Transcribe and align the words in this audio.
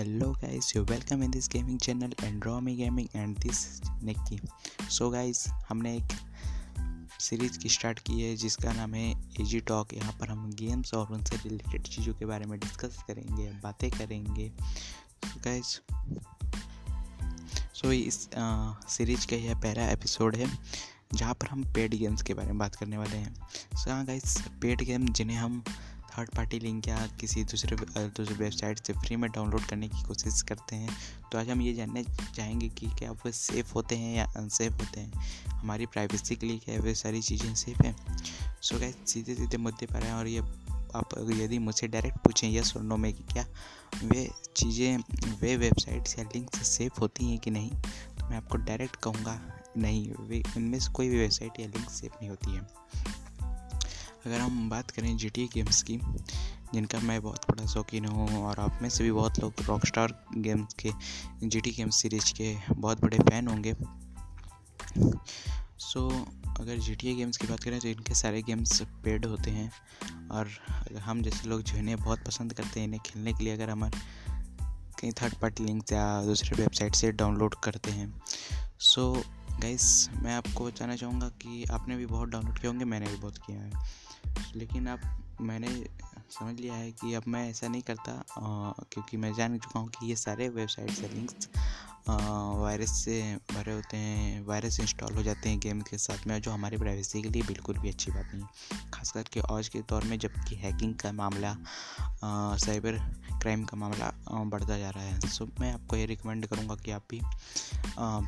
hello, 0.00 0.34
guys. 0.40 0.74
You 0.74 0.82
welcome 0.84 1.22
in 1.22 1.30
this 1.30 1.46
gaming 1.46 1.76
channel 1.76 2.10
and 2.24 2.42
me 2.64 2.74
gaming, 2.74 3.08
and 3.12 3.36
Nicky. 4.02 4.38
So, 4.88 5.10
guys, 5.10 5.40
हमने 5.68 5.94
एक 5.96 6.12
series 7.20 7.58
की 7.58 7.68
start 7.68 7.98
की 7.98 8.20
है, 8.20 8.34
जिसका 8.36 8.72
नाम 8.72 8.94
है 8.94 9.10
एजी 9.40 9.60
टॉक 9.70 9.92
यहाँ 9.94 10.12
पर 10.20 10.28
हम 10.28 10.50
गेम्स 10.52 10.94
और 10.94 11.12
उनसे 11.12 11.36
रिलेटेड 11.36 11.82
चीज़ों 11.86 12.14
के 12.14 12.26
बारे 12.26 12.46
में 12.46 12.58
डिस्कस 12.60 12.96
करेंगे, 13.08 13.50
बातें 13.62 13.90
करेंगे। 13.90 14.50
So 15.22 15.62
सो 17.74 17.92
इस 17.92 18.28
सीरीज़ 18.96 19.26
का 19.26 19.36
यह 19.36 19.54
पहला 19.60 19.90
एपिसोड 19.90 20.36
है, 20.36 20.48
जहाँ 21.14 21.34
पर 21.34 21.48
हम 21.48 21.64
पेड 21.74 21.94
गेम्स 21.94 22.22
के 22.22 22.34
बारे 22.34 22.48
में 22.48 22.58
बात 22.58 22.74
करने 22.74 22.96
वाले 22.96 23.16
हैं। 23.16 23.34
सो 23.76 23.90
हाँ 23.90 24.04
गाइस 24.06 24.40
पेड 24.62 24.82
गेम 24.82 25.08
जिन्हें 25.08 25.36
हम 25.36 25.62
थर्ड 26.10 26.30
पार्टी 26.30 26.58
लिंक 26.58 26.88
या 26.88 27.06
किसी 27.20 27.44
दूसरे 27.44 27.76
दूसरे 28.08 28.34
वेबसाइट 28.34 28.78
से 28.78 28.92
फ्री 28.92 29.16
में 29.16 29.30
डाउनलोड 29.30 29.64
करने 29.64 29.88
की 29.88 30.02
कोशिश 30.02 30.40
करते 30.42 30.76
हैं 30.76 30.96
तो 31.32 31.38
आज 31.38 31.50
हम 31.50 31.60
ये 31.62 31.74
जानने 31.74 32.04
चाहेंगे 32.34 32.68
कि 32.68 32.86
क्या 32.98 33.12
वो 33.12 33.30
सेफ़ 33.30 33.72
होते 33.74 33.96
हैं 33.96 34.16
या 34.16 34.24
अनसेफ 34.36 34.72
होते 34.72 35.00
हैं। 35.00 35.12
हमारी 35.50 35.86
प्राइवेसी 35.86 36.36
के 36.36 36.46
लिए 36.46 36.58
क्या 36.58 36.80
वे 36.80 36.94
सारी 36.94 37.22
चीज़ें 37.22 37.54
सेफ़ 37.54 37.82
हैं? 37.82 37.96
सो 38.62 38.78
गैस 38.78 38.96
सीधे 39.06 39.34
सीधे 39.34 39.56
मुद्दे 39.56 39.86
पर 39.86 40.02
हैं 40.02 40.12
और 40.12 40.26
ये 40.26 40.40
आप 40.94 41.08
यदि 41.30 41.58
मुझसे 41.58 41.88
डायरेक्ट 41.88 42.18
पूछें 42.18 42.48
यस 42.50 42.76
और 42.76 42.82
नो 42.82 42.96
में 42.96 43.12
कि 43.12 43.22
क्या 43.22 43.46
वे 44.04 44.28
चीज़ें, 44.56 44.96
वे 45.40 45.56
वेबसाइट्स 45.56 46.18
या 46.18 46.24
लिंक 46.24 46.56
से 46.56 46.64
सेफ़ 46.64 47.00
होती 47.00 47.30
हैं 47.30 47.38
कि 47.38 47.50
नहीं 47.50 47.70
तो 48.18 48.28
मैं 48.28 48.36
आपको 48.36 48.58
डायरेक्ट 48.58 48.96
कहूँगा, 48.96 49.40
नहीं, 49.76 50.12
वे 50.20 50.42
इनमें 50.56 50.78
से 50.80 50.92
कोई 50.92 51.08
भी 51.08 51.18
वेबसाइट 51.18 51.60
या 51.60 51.66
लिंक 51.66 51.90
सेफ़ 51.90 52.12
नहीं 52.12 52.28
होती 52.30 52.54
है। 52.54 52.66
अगर 54.26 54.40
हम 54.40 54.70
बात 54.70 54.90
करें 54.90 55.16
जी 55.16 55.28
टी 55.28 55.46
गेम्स 55.54 55.82
की 55.82 56.00
जिनका 56.74 57.00
मैं 57.00 57.22
बहुत 57.22 57.50
बड़ा 57.50 57.66
शौकीन 57.66 58.04
हूँ 58.04 58.42
और 58.42 58.58
आप 58.58 58.78
में 58.82 58.88
से 58.88 59.04
भी 59.04 59.12
बहुत 59.12 59.40
लोग 59.40 59.52
रॉक 59.60 59.86
स्टार 59.86 60.26
गेम्स 60.36 60.74
के 60.74 60.92
जी 61.42 61.60
टी 61.60 61.70
गेम्स 61.70 61.96
सीरीज़ 61.96 62.34
के 62.34 62.56
बहुत 62.70 63.00
बड़े 63.00 63.18
फ़ैन 63.18 63.48
होंगे। 63.48 63.74
सो 65.78 66.10
so, 66.10 66.60
अगर 66.60 66.78
जी 66.78 66.94
टी 66.94 67.14
गेम्स 67.14 67.36
की 67.36 67.46
बात 67.46 67.60
करें 67.60 67.80
तो 67.80 67.88
इनके 67.88 68.14
सारे 68.14 68.42
गेम्स 68.42 68.82
पेड 68.82 69.26
होते 69.26 69.50
हैं 69.50 69.72
और 70.30 70.48
हम 70.98 71.22
जैसे 71.22 71.48
लोग 71.48 71.62
जो 71.62 71.76
इन्हें 71.76 71.96
बहुत 71.96 72.18
पसंद 72.26 72.52
करते 72.52 72.80
हैं 72.80 72.86
इन्हें 72.86 73.00
खेलने 73.06 73.32
के 73.32 73.44
लिए 73.44 73.54
अगर 73.54 73.70
हमारे 73.70 73.98
कहीं 75.00 75.12
थर्ड 75.12 75.34
पार्टी 75.34 75.64
लिंक 75.64 75.92
या 75.92 76.24
दूसरे 76.24 76.62
वेबसाइट 76.62 76.94
से 76.94 77.12
डाउनलोड 77.12 77.54
करते 77.54 77.90
हैं। 77.90 78.22
सो 78.80 79.16
so, 79.16 79.24
गाइस 79.60 80.10
मैं 80.12 80.34
आपको 80.34 80.64
बताना 80.64 80.96
चाहूँगा 80.96 81.28
कि 81.28 81.64
आपने 81.64 81.96
भी 81.96 82.06
बहुत 82.06 82.28
डाउनलोड 82.28 82.58
किए 82.58 82.70
होंगे 82.70 82.84
मैंने 82.84 83.06
भी 83.06 83.16
बहुत 83.16 83.38
किया 83.38 83.60
है। 83.60 83.72
लेकिन 84.56 84.86
अब 84.86 85.24
मैंने 85.40 85.86
समझ 86.30 86.60
लिया 86.60 86.74
है 86.74 86.92
कि 86.92 87.14
अब 87.14 87.22
मैं 87.28 87.50
ऐसा 87.50 87.68
नहीं 87.68 87.82
करता 87.82 88.12
आ, 88.12 88.72
क्योंकि 88.92 89.16
मैं 89.16 89.34
जान 89.34 89.58
चुका 89.58 89.80
हूँ 89.80 89.88
कि 89.88 90.06
ये 90.06 90.16
सारे 90.16 90.48
वेबसाइट 90.48 90.90
से 90.90 91.08
लिंक्स 91.08 91.48
वायरस 92.56 92.90
से 93.04 93.38
भरे 93.54 93.72
होते 93.72 93.96
हैं 93.96 94.46
वायरस 94.46 94.80
इंस्टॉल 94.80 95.14
हो 95.14 95.22
जाते 95.22 95.48
हैं 95.48 95.60
गेम 95.60 95.80
के 95.80 95.98
साथ 95.98 96.26
में 96.26 96.42
जो 96.42 96.50
हमारी 96.50 96.76
प्राइवेसी 96.76 97.22
के 97.22 97.28
लिए 97.28 97.42
बिल्कुल 97.42 97.78
भी 97.78 97.88
अच्छी 97.88 98.12
बात 98.12 98.30
नहीं 98.34 98.44
खास 98.90 99.12
करके 99.12 99.40
आज 99.40 99.68
के 99.68 99.78
दौर 99.78 100.04
में 100.04 100.18
जबकि 100.18 100.54
हैकिंग 100.54 100.94
का 100.94 101.12
मामला 101.12 101.50
आ, 102.24 102.56
साइबर 102.56 102.92
क्राइम 103.40 103.64
का 103.64 103.76
मामला 103.76 104.12
बढ़ता 104.44 104.78
जा 104.78 104.90
रहा 104.90 105.04
है। 105.04 105.20
सो 105.20 105.48
मैं 105.60 105.72
आपको 105.72 105.96
ये 105.96 106.06
रिकमेंड 106.06 106.46
करूँगा 106.46 106.74
कि 106.74 106.90
आप 106.90 107.02
भी 107.10 107.20
आ, 107.98 108.20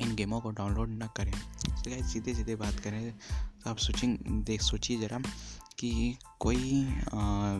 इन 0.00 0.14
गेमों 0.14 0.40
को 0.40 0.50
डाउनलोड 0.52 0.88
ना 0.88 1.06
करें। 1.16 1.32
तो 1.32 2.08
सीधे 2.08 2.34
सीधे 2.34 2.56
बात 2.56 2.80
करें 2.80 3.12
तो 3.12 3.70
आप 3.70 3.76
सोचिंग 3.78 4.18
देख, 4.44 4.62
सोचिए 4.62 4.98
ज़रा 4.98 5.18
कि 5.78 6.16
कोई 6.40 6.82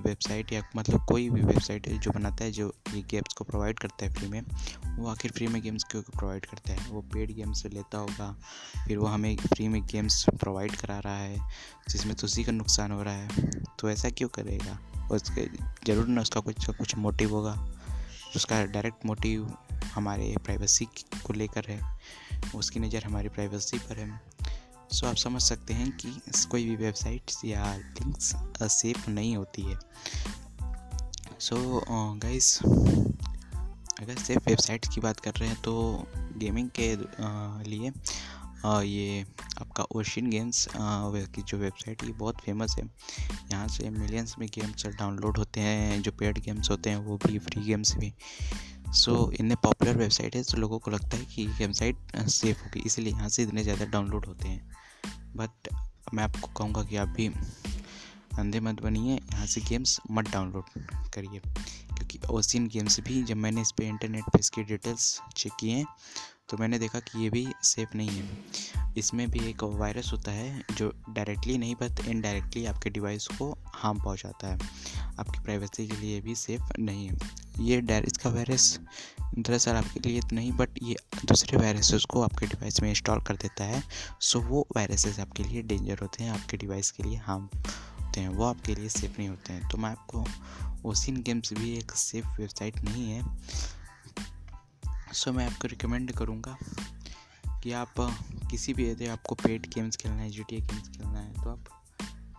वेबसाइट 0.04 0.52
या 0.52 0.62
मतलब 0.76 1.04
कोई 1.06 1.28
भी 1.30 1.40
वेबसाइट 1.40 1.88
जो 1.88 2.10
बनाता 2.10 2.44
है, 2.44 2.50
जो 2.50 2.72
ये 2.94 3.02
गेम्स 3.10 3.34
को 3.34 3.44
प्रोवाइड 3.44 3.78
करता 3.78 4.04
है 4.04 4.12
फ्री 4.14 4.28
में, 4.28 4.40
वो 4.96 5.08
आखिर 5.08 5.30
फ्री 5.30 5.46
में 5.46 5.60
गेम्स 5.62 5.84
क्यों 5.84 6.02
प्रोवाइड 6.08 6.46
करता 6.46 6.72
है? 6.72 6.90
वो 6.90 7.00
पेड 7.14 7.34
गेम्स 7.34 7.64
लेता 7.66 7.98
होगा, 7.98 8.34
फिर 8.86 8.98
वो 8.98 9.06
हमें 9.06 9.36
फ्री 9.36 9.68
में 9.68 9.80
गेम्स 9.86 10.24
प्रोवाइड 10.32 10.76
करा 10.76 10.98
रहा 10.98 11.16
है, 11.16 11.38
जिसमें 11.88 12.14
तो 12.16 12.24
उसी 12.24 12.44
का 12.44 12.52
नुकसान 12.52 12.92
हो 12.92 13.02
रहा 13.02 13.14
है। 13.14 13.50
तो 13.80 13.90
ऐसा 13.90 14.10
क्यों 14.10 14.28
करेगा? 14.28 14.78
उसके, 15.12 15.46
ज़रूर 15.86 16.06
ना 16.06 16.20
उसका 16.20 16.40
कुछ 16.40 16.66
कुछ 16.68 16.94
मोटिव 16.96 17.34
होगा। 17.34 17.54
उसका 18.36 18.64
डायरेक्ट 18.64 19.06
मोटिव 19.06 19.52
हमारे 19.94 20.34
प्राइवेसी 20.44 20.84
को 21.24 21.32
लेकर 21.32 21.64
है। 21.68 21.80
उसकी 22.54 22.80
नज़र 22.80 23.04
हमारी 23.04 23.28
प्राइवेसी 23.28 23.78
पर 23.78 23.98
है। 23.98 24.20
सो 24.92 25.06
आप 25.06 25.16
समझ 25.16 25.42
सकते 25.42 25.74
हैं 25.74 25.90
कि 25.96 26.10
कोई 26.50 26.64
भी 26.64 26.76
वेबसाइट्स 26.76 27.44
या 27.44 27.74
लिंक्स 27.76 28.32
सेफ़ 28.72 29.08
नहीं 29.10 29.36
होती 29.36 29.62
है। 29.62 29.78
सो 31.40 31.56
so, 31.56 31.84
गाइस 32.22 32.58
अगर 34.00 34.16
सेफ़ 34.16 34.48
वेबसाइट्स 34.48 34.88
की 34.88 35.00
बात 35.00 35.20
कर 35.20 35.32
रहे 35.32 35.48
हैं 35.48 35.60
तो 35.62 35.74
गेमिंग 36.36 36.68
के 36.80 36.94
लिए 37.68 37.92
ये 38.84 39.24
आपका 39.60 39.84
ओशियन 39.94 40.30
गेम्स 40.30 40.66
की 40.74 41.42
जो 41.42 41.58
वेबसाइट 41.58 42.02
ये 42.04 42.12
बहुत 42.12 42.40
फ़ेमस 42.40 42.74
है। 42.78 42.84
यहाँ 43.50 43.68
से 43.68 43.90
मिलियंस 43.90 44.34
में 44.38 44.48
गेम्स 44.54 44.86
डाउनलोड 44.88 45.38
होते 45.38 45.60
हैं 45.60 46.00
जो 46.02 46.12
पेड 46.12 46.38
गेम्स 46.38 46.70
होते 46.70 46.90
हैं 46.90 46.96
वो 46.96 47.16
भी 47.26 47.38
फ्री 47.38 47.62
गेम्स 47.62 47.94
भी। 47.96 48.12
सो 48.88 49.12
so, 49.12 49.40
इनमें 49.40 49.56
पॉपुलर 49.62 49.96
वेबसाइट 49.96 50.36
है 50.36 50.42
तो 50.42 50.56
लोगों 50.56 50.78
को 50.78 50.90
लगता 50.90 51.16
है 51.16 51.24
कि 51.24 51.46
वेबसाइट 51.48 51.96
सेफ़ 52.28 52.62
होगी 52.62 52.82
इसलिए 52.86 53.12
यहाँ 53.12 53.28
से 53.28 53.42
इतने 53.42 53.62
ज़्यादा 53.62 53.84
डाउनलोड 53.86 54.26
होते 54.26 54.48
हैं। 54.48 54.76
बट 55.36 55.68
मैं 56.14 56.24
आपको 56.24 56.48
कहूँगा 56.48 56.82
कि 56.84 56.96
आप 56.96 57.08
भी 57.08 57.26
अंधे 58.38 58.60
मत 58.60 58.82
बनिए 58.82 59.14
यहाँ 59.14 59.46
से 59.46 59.60
गेम्स 59.60 59.98
मत 60.10 60.30
डाउनलोड 60.30 60.64
करिए। 61.14 61.40
क्योंकि 61.40 62.20
ओसिन 62.30 62.66
गेम्स 62.68 62.98
भी 63.00 63.22
जब 63.22 63.36
मैंने 63.36 63.60
इस 63.60 63.72
पर 63.72 63.84
इंटरनेट 63.84 64.24
पर 64.24 64.40
इसकी 64.40 64.62
डिटेल्स 64.64 65.20
चेक 65.36 65.52
किए 65.60 65.74
हैं 65.74 65.86
तो 66.50 66.56
मैंने 66.56 66.78
देखा 66.78 67.00
कि 67.00 67.22
ये 67.22 67.30
भी 67.30 67.46
सेफ़ 67.64 67.96
नहीं 67.96 68.08
है। 68.08 68.94
इसमें 68.98 69.28
भी 69.30 69.48
एक 69.48 69.64
वायरस 69.64 70.10
होता 70.12 70.32
है 70.32 70.62
जो 70.72 70.92
डायरेक्टली 71.10 71.58
नहीं 71.58 71.74
बट 71.74 72.00
इनडायरेक्टली 72.08 72.64
आपके 72.66 72.90
डिवाइस 72.90 73.26
को 73.28 73.50
हार्म 73.74 74.00
पहुंचाता 74.00 74.48
है। 74.48 74.58
आपकी 75.18 75.40
प्राइवेसी 75.40 75.86
के 75.86 75.96
लिए 75.96 76.20
भी 76.20 76.34
सेफ़ 76.36 76.72
नहीं 76.78 77.06
है। 77.08 77.16
ये 77.60 78.02
इसका 78.06 78.30
वायरस 78.30 78.80
दरअसल 79.38 79.72
आपके 79.72 80.08
लिए 80.08 80.20
तो 80.20 80.36
नहीं 80.36 80.52
बट 80.52 80.68
ये 80.82 80.96
दूसरे 81.24 81.58
वायरसेस 81.58 82.04
को 82.04 82.22
आपके 82.22 82.46
डिवाइस 82.46 82.82
में 82.82 82.88
इंस्टॉल 82.88 83.20
कर 83.20 83.36
देता 83.36 83.64
है। 83.64 83.82
सो 84.20 84.40
वो 84.40 84.66
वायरसेस 84.76 85.18
आपके 85.18 85.42
लिए 85.42 85.62
डेंजर 85.62 85.98
होते 85.98 86.24
हैं, 86.24 86.30
आपके 86.30 86.56
डिवाइस 86.56 86.90
के 86.90 87.02
लिए 87.02 87.16
हार्म 87.16 87.48
होते 88.00 88.20
हैं, 88.20 88.28
वो 88.28 88.44
आपके 88.44 88.74
लिए 88.74 88.88
सेफ़ 88.88 89.18
नहीं 89.18 89.28
होते 89.28 89.52
हैं। 89.52 89.68
तो 89.68 89.78
मैं 89.78 89.90
आपको 89.90 90.24
ओसिन 90.84 91.22
गेम्स 91.22 91.52
भी 91.52 91.78
एक 91.78 91.92
सेफ़ 91.92 92.26
वेबसाइट 92.26 92.80
नहीं 92.80 93.10
है। 93.10 93.38
सो 95.12 95.32
मैं 95.32 95.46
आपको 95.46 95.68
रिकमेंड 95.68 96.12
करूँगा 96.12 96.58
कि 97.62 97.72
आप, 97.72 97.94
किसी 98.50 98.74
भी 98.74 98.90
यदि 98.90 99.06
आपको 99.06 99.34
पेड 99.34 99.74
गेम्स 99.74 99.96
खेलना 99.96 100.22
है 100.22 100.30
GTA 100.30 100.52
गेम्स 100.52 100.88
खेलना 100.88 101.17
है 101.17 101.17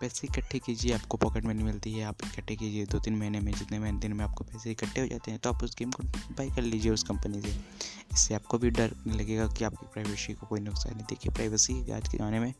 पैसे 0.00 0.26
इकट्ठे 0.26 0.58
कीजिए, 0.58 0.92
आपको 0.94 1.16
पॉकेट 1.16 1.44
मनी 1.44 1.62
मिलती 1.62 1.92
है, 1.92 2.04
आप 2.04 2.24
इकट्ठे 2.24 2.56
कीजिए 2.56 2.84
दो 2.86 2.98
तीन 2.98 3.16
महीने 3.16 3.40
में, 3.40 3.52
जितने 3.52 3.78
महीने, 3.78 3.98
दिन 3.98 4.12
में 4.12 4.24
आपको 4.24 4.44
पैसे 4.44 4.70
इकट्ठे 4.70 5.00
हो 5.00 5.06
जाते 5.06 5.30
हैं 5.30 5.40
तो 5.40 5.52
आप 5.52 5.62
उस 5.64 5.76
गेम 5.78 5.90
को 5.90 6.02
बाई 6.02 6.48
कर 6.48 6.62
लीजिए 6.62 6.92
उस 6.92 7.02
कंपनी 7.02 7.40
से। 7.42 7.58
इससे 8.12 8.34
आपको 8.34 8.58
भी 8.58 8.70
डर 8.70 8.94
लगेगा 9.06 9.46
कि 9.48 9.64
आपकी 9.64 9.86
प्राइवेसी 9.92 10.34
को 10.34 10.46
कोई 10.46 10.60
नुकसान 10.60 10.94
नहीं 10.94 11.06
देखिए 11.08 11.32
प्राइवेसी 11.32 11.74
आज 11.90 12.08
के 12.08 12.18
ज़माने 12.18 12.40
में 12.40 12.52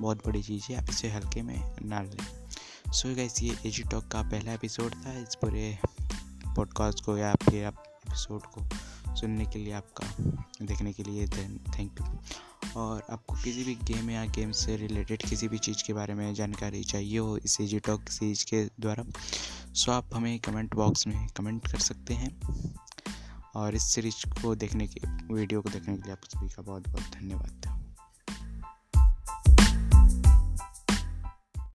बहुत 0.00 0.26
बड़ी 0.26 0.42
चीज़ 0.42 0.66
है, 0.70 0.76
आप 0.76 0.90
इसे 0.90 1.10
हल्के 1.10 1.42
में 1.42 1.76
ना 1.82 2.00
लें। 2.02 2.92
सो 2.92 3.14
गैस 3.14 3.42
ये 3.42 3.56
एजी 3.66 3.82
टॉक 3.82 4.08
का 4.08 4.22
पहला 4.22 4.52
एपिसोड 4.52 4.94
था। 4.96 5.18
इस 5.18 5.34
पूरे 5.34 5.78
पॉडकास्ट 6.56 7.04
को 7.04 7.16
या 7.18 7.34
फिर 7.42 7.64
आप 7.64 7.82
एपिसोड 8.06 8.42
को 8.48 9.14
सुनने 9.16 9.44
के 9.46 9.58
लिए 9.58 9.72
आपका, 9.72 10.06
देखने 10.62 10.92
के 10.92 11.02
लिए 11.02 11.26
थैंक 11.28 12.00
यू 12.00 12.18
और 12.76 13.02
आपको 13.10 13.34
किसी 13.34 13.64
भी 13.64 13.74
गेम 13.74 14.10
या 14.10 14.24
गेम 14.24 14.52
से 14.52 14.76
रिलेटेड 14.76 15.22
किसी 15.22 15.48
भी 15.48 15.58
चीज़ 15.58 15.84
के 15.86 15.92
बारे 15.92 16.14
में 16.14 16.34
जानकारी 16.34 16.84
चाहिए 16.84 17.18
हो 17.18 17.36
इस 17.36 17.58
जी 17.60 17.78
टॉक 17.78 18.08
सीरीज़ 18.08 18.44
के 18.46 18.64
द्वारा 18.64 19.04
सो 19.74 19.92
आप 19.92 20.10
हमें 20.14 20.38
कमेंट 20.38 20.74
बॉक्स 20.74 21.06
में 21.06 21.28
कमेंट 21.28 21.68
कर 21.72 21.78
सकते 21.78 22.14
हैं। 22.14 22.40
और 23.54 23.74
इस 23.74 23.82
सीरीज़ 23.82 24.42
को 24.42 24.54
देखने 24.54 24.86
के 24.86 25.00
वीडियो 25.34 25.62
को 25.62 25.68
देखने 25.68 25.96
के 25.96 26.02
लिए 26.02 26.12
आप 26.12 26.20
सभी 26.24 26.48
का 26.48 26.62
बहुत 26.62 26.88
बहुत 26.88 27.02
धन्यवाद। 27.02 27.81